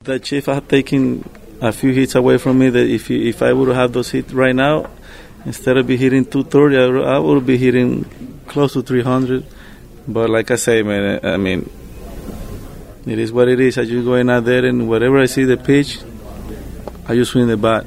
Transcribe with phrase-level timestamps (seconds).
[0.00, 1.28] The chief had taken
[1.60, 2.68] a few hits away from me.
[2.68, 4.88] That if he, if I would have those hits right now,
[5.44, 8.04] instead of be hitting 230, I would, I would be hitting
[8.46, 9.44] close to 300.
[10.06, 11.68] But like I say, man, I mean,
[13.06, 13.78] it is what it is.
[13.78, 15.98] I just go in out there and wherever I see the pitch,
[17.06, 17.86] I just swing the bat.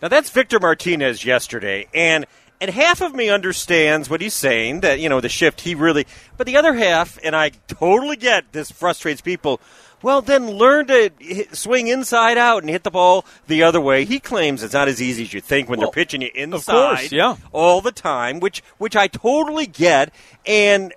[0.00, 2.26] Now that's Victor Martinez yesterday, and
[2.60, 6.06] and half of me understands what he's saying that you know the shift he really,
[6.36, 9.60] but the other half, and I totally get this frustrates people.
[10.02, 14.04] Well, then learn to hit, swing inside out and hit the ball the other way.
[14.04, 16.74] He claims it's not as easy as you think when Well, they're pitching you inside
[16.74, 17.36] of course, yeah.
[17.52, 20.12] all the time, which which I totally get,
[20.46, 20.94] and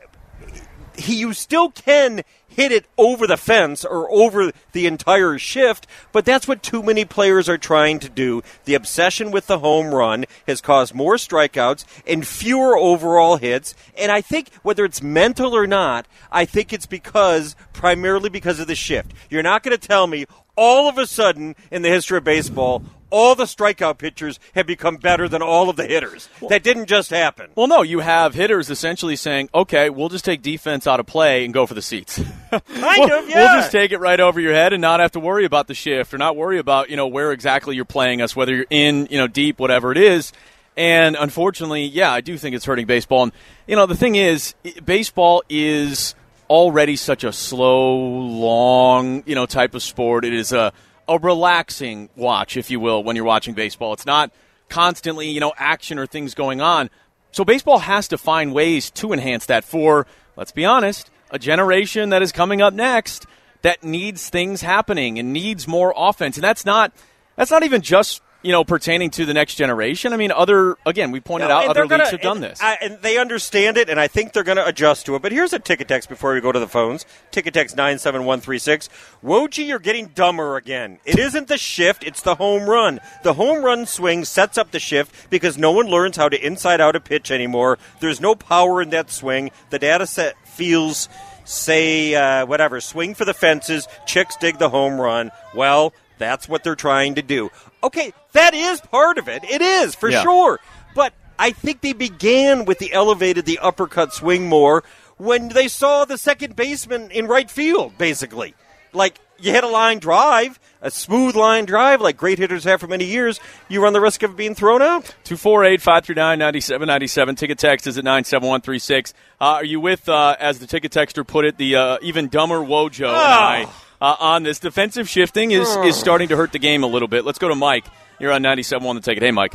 [0.95, 2.23] he you still can
[2.56, 7.06] hit it over the fence or over the entire shift, but that's what too many
[7.06, 8.42] players are trying to do.
[8.66, 14.12] The obsession with the home run has caused more strikeouts and fewer overall hits, and
[14.12, 18.76] I think whether it's mental or not, I think it's because primarily because of the
[18.76, 19.14] shift.
[19.30, 22.84] You're not going to tell me all of a sudden in the history of baseball
[23.12, 26.30] all the strikeout pitchers have become better than all of the hitters.
[26.50, 27.52] that didn't just happen.
[27.56, 31.46] Well, no, you have hitters essentially saying, okay, we'll just take defense out of play
[31.46, 32.18] and go for the seats.
[32.50, 33.54] Kind we'll, of, yeah.
[33.54, 35.74] We'll just take it right over your head and not have to worry about the
[35.74, 39.08] shift or not worry about, you know, where exactly you're playing us, whether you're in,
[39.12, 40.32] you know, deep, whatever it is.
[40.78, 43.24] And unfortunately, yeah, I do think it's hurting baseball.
[43.24, 43.34] And,
[43.68, 46.16] you know, the thing is, baseball is
[46.52, 50.26] already such a slow, long, you know, type of sport.
[50.26, 50.74] It is a,
[51.08, 53.94] a relaxing watch, if you will, when you're watching baseball.
[53.94, 54.34] It's not
[54.68, 56.90] constantly, you know, action or things going on.
[57.32, 62.10] So baseball has to find ways to enhance that for, let's be honest, a generation
[62.10, 63.28] that is coming up next
[63.61, 66.36] that needs things happening and needs more offense.
[66.36, 66.92] And that's not
[67.38, 70.14] that's not even just, you know, pertaining to the next generation.
[70.14, 72.44] I mean, other again, we pointed No, out other they're leagues gonna- have done and
[72.44, 72.60] this.
[72.62, 75.22] I, and they understand it, and I think they're going to adjust to it.
[75.22, 77.06] But here's a ticket text before we go to the phones.
[77.32, 78.90] Ticket text 97136.
[79.24, 81.00] Woj, you're getting dumber again.
[81.06, 83.00] It isn't the shift, it's the home run.
[83.24, 86.82] The home run swing sets up the shift because no one learns how to inside
[86.82, 87.78] out a pitch anymore.
[88.00, 89.52] There's no power in that swing.
[89.70, 91.10] The data set feels
[91.44, 96.64] say uh, whatever swing for the fences chicks dig the home run well that's what
[96.64, 97.49] they're trying to do
[97.83, 100.21] okay that is part of it it is for Yeah.
[100.23, 100.59] sure
[100.95, 104.83] but I think they began with the elevated, the uppercut swing more
[105.17, 108.54] when they saw the second baseman in right field, basically.
[108.93, 112.86] Like, you hit a line drive, a smooth line drive, like great hitters have for
[112.87, 113.39] many years,
[113.70, 115.15] you run the risk of being thrown out.
[115.23, 117.36] 248 539 9797.
[117.37, 119.14] Ticket text is at 97136.
[119.39, 122.60] Uh, are you with, uh, as the ticket texter put it, the uh, even dumber
[122.60, 123.67] Wojo and I
[124.02, 124.60] uh, on this?
[124.60, 127.23] Defensive shifting is, is starting to hurt the game a little bit.
[127.23, 127.86] Let's go to Mike.
[128.19, 129.24] You're on 97.1 the ticket.
[129.24, 129.54] Hey, Mike.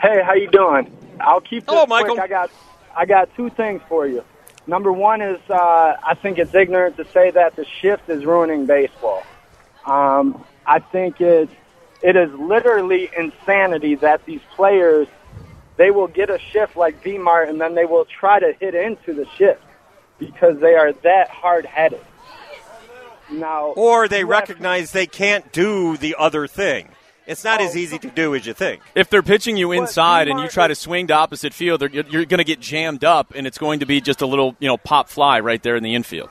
[0.00, 0.96] Hey, how you doing?
[1.20, 2.06] I'll keep this Hello, quick.
[2.08, 2.20] Michael.
[2.20, 2.50] I got
[2.96, 4.24] I got two things for you.
[4.66, 8.66] Number one is uh, I think it's ignorant to say that the shift is ruining
[8.66, 9.22] baseball.
[9.86, 11.50] Um, I think it
[12.02, 15.08] it is literally insanity that these players
[15.76, 18.74] they will get a shift like V Mart and then they will try to hit
[18.74, 19.62] into the shift
[20.18, 22.04] because they are that hard headed.
[23.30, 26.88] Now, Or they you recognize they can't do the other thing.
[27.26, 28.82] It's not as easy to do as you think.
[28.94, 32.24] If they're pitching you inside and you try to swing to opposite field, you're, you're
[32.26, 34.76] going to get jammed up, and it's going to be just a little, you know,
[34.76, 36.28] pop fly right there in the infield.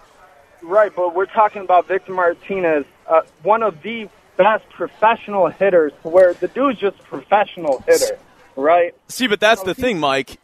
[0.61, 6.33] Right, but we're talking about Victor Martinez, uh, one of the best professional hitters, where
[6.35, 8.17] the dude's just a professional hitter,
[8.55, 8.95] right?
[9.07, 10.39] See, but that's the thing, Mike.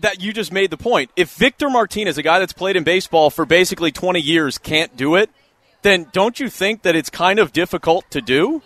[0.00, 1.10] That you just made the point.
[1.14, 5.14] If Victor Martinez, a guy that's played in baseball for basically 20 years, can't do
[5.14, 5.30] it,
[5.84, 8.62] then don't you think that it's kind of difficult to do?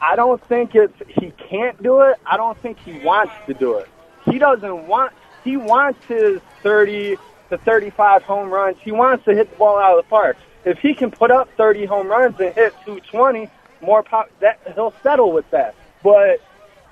[0.00, 2.16] I don't think it's he can't do it.
[2.24, 3.88] I don't think he wants to do it.
[4.24, 5.12] He doesn't want.
[5.44, 7.16] He wants his 30
[7.50, 8.76] to 35 home runs.
[8.80, 10.38] He wants to hit the ball out of the park.
[10.64, 13.48] If he can put up 30 home runs and hit 220,
[13.82, 15.74] more pop, that he'll settle with that.
[16.02, 16.40] But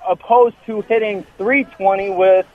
[0.07, 2.45] opposed to hitting 320 with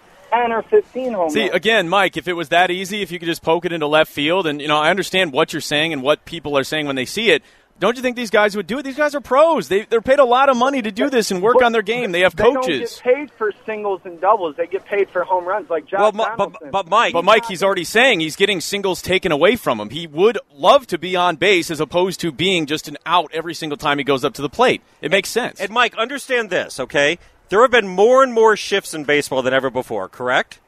[0.42, 1.54] 10 or 15 home See, runs.
[1.54, 4.10] again, Mike, if it was that easy, if you could just poke it into left
[4.10, 6.96] field, and you know, I understand what you're saying and what people are saying when
[6.96, 7.42] they see it,
[7.80, 8.84] Don't you think these guys would do it?
[8.84, 9.66] These guys are pros.
[9.68, 11.82] They, they're paid a lot of money to do this and work But on their
[11.82, 12.12] game.
[12.12, 13.00] They have They don't coaches.
[13.04, 14.54] get paid for singles and doubles.
[14.56, 17.46] They get paid for home runs, like Josh Well, Mi- but, but Mike, But Mike,
[17.46, 19.90] he's already saying he's getting singles taken away from him.
[19.90, 23.54] He would love to be on base as opposed to being just an out every
[23.54, 24.80] single time he goes up to the plate.
[25.02, 25.60] It makes sense.
[25.60, 27.18] and Mike, understand this, okay?
[27.54, 30.58] There have been more and more shifts in baseball than ever before, correct?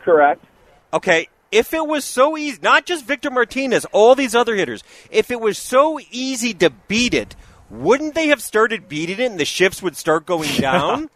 [0.00, 0.42] correct.
[0.90, 5.30] Okay, if it was so easy, not just Victor Martinez, all these other hitters, if
[5.30, 7.36] it was so easy to beat it,
[7.68, 11.10] wouldn't they have started beating it and the shifts would start going down?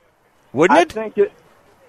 [0.53, 0.81] Wouldn't it?
[0.81, 0.93] I it?
[0.93, 1.33] think it.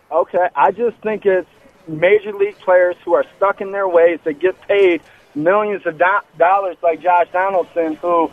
[0.09, 1.49] Okay, I just think it's
[1.89, 5.01] major league players who are stuck in their ways that get paid
[5.35, 8.31] millions of do- dollars, like Josh Donaldson, who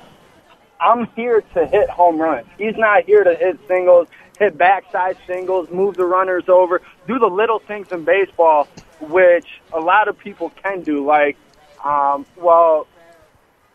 [0.81, 2.47] I'm here to hit home runs.
[2.57, 4.07] He's not here to hit singles,
[4.39, 8.69] hit backside singles, move the runners over, do the little things in baseball,
[9.01, 11.05] which a lot of people can do.
[11.07, 11.37] Like,
[11.85, 12.87] um, well,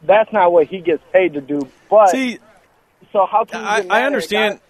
[0.03, 1.61] that's not what he gets paid to do.
[1.89, 2.39] But See,
[3.11, 4.55] so how can I, I understand.
[4.55, 4.61] guy-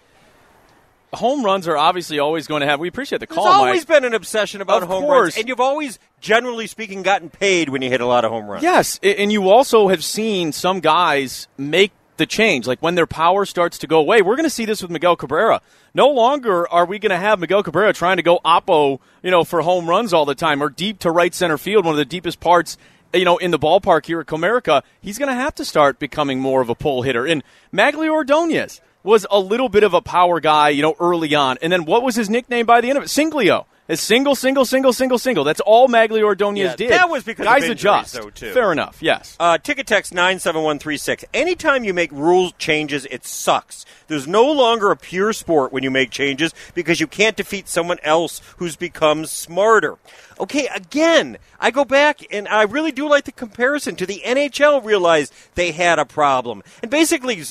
[1.18, 2.80] Home runs are obviously always going to have.
[2.80, 3.44] We appreciate the call.
[3.44, 3.88] There's call, always Mike.
[4.00, 5.34] been an obsession about Of home course.
[5.34, 8.46] runs, and you've always, generally speaking, gotten paid when you hit a lot of home
[8.46, 8.62] runs.
[8.62, 11.92] Yes, and you also have seen some guys make
[12.26, 12.66] change.
[12.66, 15.16] Like when their power starts to go away, we're going to see this with Miguel
[15.16, 15.60] Cabrera.
[15.94, 19.44] No longer are we going to have Miguel Cabrera trying to go oppo, you know,
[19.44, 22.04] for home runs all the time or deep to right center field, one of the
[22.04, 22.76] deepest parts,
[23.12, 24.82] you know, in the ballpark here at Comerica.
[25.00, 27.26] He's going to have to start becoming more of a pull hitter.
[27.26, 27.42] And
[27.72, 31.58] Magglio Ordonez was a little bit of a power guy, you know, early on.
[31.60, 33.08] And then what was his nickname by the end of it?
[33.08, 33.66] Singlio.
[33.94, 35.44] Single, single, single, single, single.
[35.44, 36.90] That's all Magglio Ordonez Yeah, did.
[36.90, 38.14] that was because guys injuries, adjust.
[38.14, 38.52] though, too.
[38.52, 38.98] Fair enough.
[39.02, 39.36] Yes.
[39.38, 41.24] Uh, ticket text 97136.
[41.34, 43.84] Anytime you make rule changes, it sucks.
[44.08, 47.98] There's no longer a pure sport when you make changes because you can't defeat someone
[48.02, 49.96] else who's become smarter.
[50.40, 54.84] Okay, again, I go back and I really do like the comparison to the NHL
[54.84, 56.62] realized they had a problem.
[56.82, 57.42] And basically,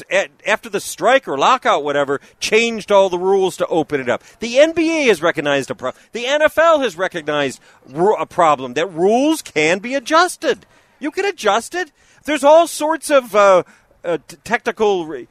[0.46, 4.24] after the strike or lockout, whatever, changed all the rules to open it up.
[4.40, 6.02] The NBA has recognized a problem.
[6.12, 7.60] The NFL has recognized
[7.94, 10.66] a problem that rules can be adjusted.
[11.00, 11.92] You can adjust it.
[12.26, 13.64] There's all sorts of uh,
[14.04, 15.28] uh, t- technical re-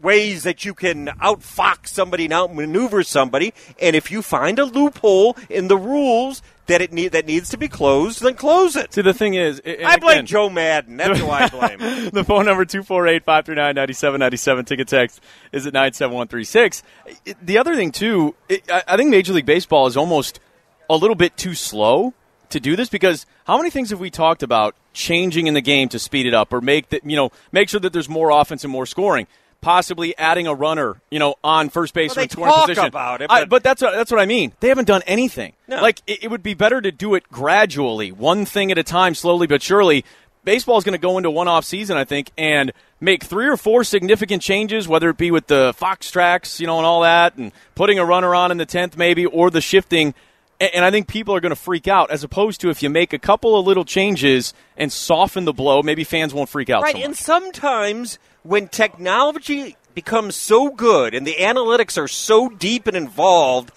[0.00, 3.54] ways that you can outfox somebody and outmaneuver somebody.
[3.80, 7.56] And if you find a loophole in the rules that it need, that needs to
[7.56, 8.94] be closed, then close it.
[8.94, 10.96] See, the thing is, I blame again, Joe Maddon.
[10.96, 11.78] That's who I blame.
[12.12, 15.20] the phone number 248-539-9797 ticket text
[15.52, 16.82] is at 97136
[17.24, 20.40] It- the other thing too it, I, I think major league baseball is almost
[20.88, 22.14] a little bit too slow
[22.50, 25.88] to do this because how many things have we talked about changing in the game
[25.88, 28.62] to speed it up or make that you know make sure that there's more offense
[28.62, 29.26] and more scoring
[29.62, 33.22] possibly adding a runner you know on first base Well, or scoring talk position about
[33.22, 35.80] it, I- but- but that's what, that's what I mean they haven't done anything No.
[35.80, 39.14] like it, it would be better to do it gradually one thing at a time
[39.14, 40.04] slowly but surely
[40.44, 43.56] baseball is going to go into one off season, I think, and make three or
[43.56, 47.36] four significant changes, whether it be with the Fox tracks, you know, and all that,
[47.36, 50.14] and putting a runner on in the tenth maybe, or the shifting.
[50.62, 53.12] And I think people are going to freak out, as opposed to if you make
[53.12, 56.82] a couple of little changes and soften the blow, maybe fans won't freak out.
[56.82, 62.86] Right, so and sometimes when technology becomes so good and the analytics are so deep
[62.86, 63.72] and involved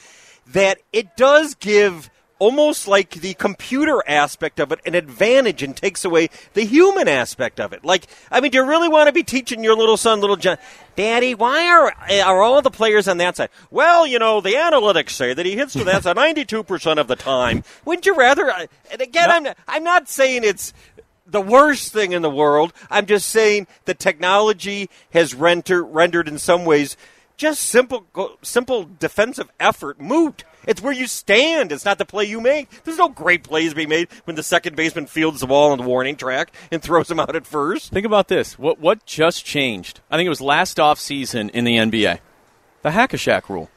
[0.48, 6.04] that it does give almost like the computer aspect of it an advantage and takes
[6.04, 7.86] away the human aspect of it.
[7.86, 10.58] Like, I mean, do you really want to be teaching your little son, little John,
[10.96, 11.94] Daddy, why are
[12.24, 13.50] are all the players on that side?
[13.72, 17.16] Well, you know, the analytics say that he hits to that side 92% of the
[17.16, 17.64] time.
[17.86, 18.50] Wouldn't you rather?
[18.92, 20.74] And again, I'm I'm not saying it's
[21.26, 22.74] the worst thing in the world.
[22.90, 26.96] I'm just saying the technology has render, rendered in some ways
[27.38, 28.06] just simple
[28.42, 30.44] simple defensive effort moot.
[30.68, 31.72] It's where you stand.
[31.72, 32.84] It's not the play you make.
[32.84, 35.84] There's no great plays being made when the second baseman fields the ball on the
[35.84, 37.92] warning track and throws him out at first.
[37.92, 38.58] Think about this.
[38.60, 40.02] What what just changed?
[40.10, 42.20] I think it was last off season in the NBA.
[42.82, 43.70] The hack a Shack rule.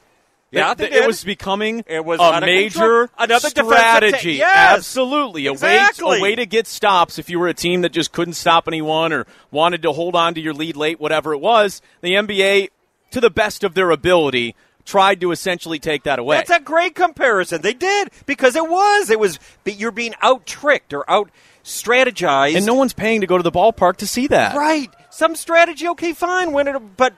[0.50, 3.10] Yeah, it, it was becoming It was a major.
[3.18, 4.32] Another strategy.
[4.34, 4.76] yes.
[4.78, 6.06] Absolutely, a Exactly.
[6.12, 8.66] way a way to get stops if you were a team that just couldn't stop
[8.66, 11.82] anyone or wanted to hold on to your lead late, whatever it was.
[12.00, 12.70] The NBA,
[13.10, 14.54] to the best of their ability,
[14.88, 16.38] tried to essentially take that away.
[16.38, 17.60] That's a great comparison.
[17.60, 19.10] They did because it was.
[19.10, 19.38] It was.
[19.64, 21.30] You're being out tricked or out
[21.62, 22.56] strategized.
[22.56, 24.56] and no one's paying to go to the ballpark to see that.
[24.56, 24.90] Right.
[25.10, 26.52] Some strategy, okay, fine.
[26.52, 27.12] Win it, but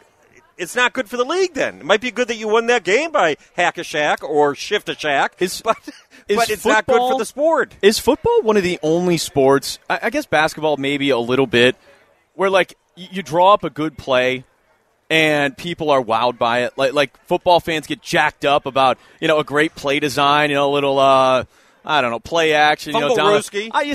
[0.59, 1.55] it's not good for the league.
[1.55, 4.55] Then it might be good that you won that game by hack a shack or
[4.55, 5.77] shift a shack, Is- but
[6.29, 7.75] is but it's not good for the sport.
[7.83, 9.79] Is football one of the only sports?
[9.89, 11.77] I, I guess basketball maybe a little bit,
[12.35, 14.45] where like you draw up a good play
[15.11, 16.79] and people are wowed by it.
[16.79, 20.57] Like like football fans get jacked up about you know a great play design, you
[20.57, 21.45] know a little uh
[21.85, 23.33] I don't know play action, you know down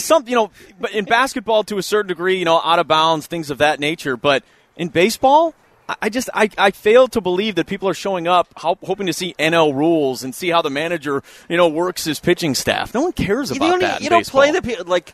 [0.03, 3.25] some you know, but in basketball to a certain degree, you know out of bounds
[3.25, 4.17] things of that nature.
[4.17, 4.43] But
[4.75, 5.55] in baseball.
[6.01, 9.13] I- just I, I fail to believe that people are showing up ho- hoping to
[9.13, 12.91] see NL rules and see how the manager you know works his pitching staff.
[12.95, 14.01] No one cares about don't, that.
[14.01, 15.13] you don't play the like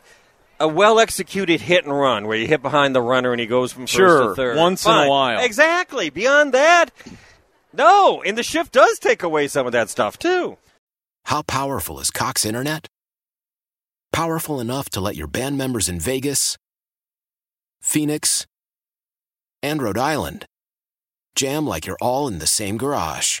[0.62, 3.72] a well executed hit and run where you hit behind the runner and he goes
[3.72, 4.56] from Sure, first to third.
[4.56, 5.44] once in a while.
[5.44, 6.08] Exactly.
[6.08, 6.90] Beyond that,
[7.72, 8.22] no.
[8.22, 10.56] And the shift does take away some of that stuff too.
[11.26, 12.86] How powerful is Cox Internet?
[14.12, 16.56] Powerful enough to let your band members in Vegas,
[17.80, 18.46] Phoenix,
[19.62, 20.44] and Rhode Island
[21.34, 23.40] jam like you're all in the same garage.